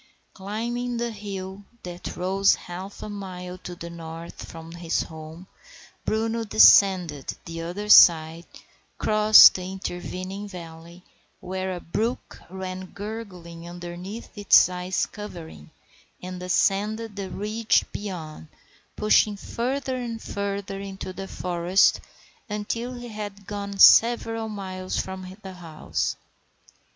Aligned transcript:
Climbing 0.33 0.97
the 0.97 1.11
hill 1.11 1.63
that 1.83 2.17
rose 2.17 2.55
half 2.55 3.03
a 3.03 3.07
mile 3.09 3.59
to 3.59 3.75
the 3.75 3.91
north 3.91 4.45
from 4.49 4.71
his 4.71 5.03
home, 5.03 5.45
Bruno 6.05 6.43
descended 6.43 7.31
the 7.45 7.61
other 7.61 7.87
side, 7.87 8.45
crossed 8.97 9.53
the 9.53 9.71
intervening 9.71 10.47
valley, 10.47 11.03
where 11.39 11.71
a 11.75 11.79
brook 11.79 12.41
ran 12.49 12.87
gurgling 12.87 13.69
underneath 13.69 14.35
its 14.35 14.67
icy 14.67 15.07
covering, 15.11 15.69
and 16.19 16.41
ascended 16.41 17.15
the 17.15 17.29
ridge 17.29 17.85
beyond, 17.91 18.47
pushing 18.95 19.37
further 19.37 19.97
and 19.97 20.19
further 20.19 20.79
into 20.79 21.13
the 21.13 21.27
forest 21.27 22.01
until 22.49 22.95
he 22.95 23.09
had 23.09 23.45
gone 23.45 23.77
several 23.77 24.49
miles 24.49 24.97
from 24.97 25.37
the 25.43 25.53
house. 25.53 26.15